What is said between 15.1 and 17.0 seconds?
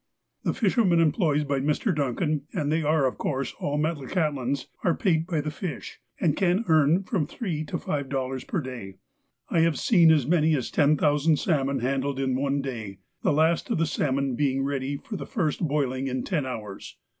the first boiling in ten hours.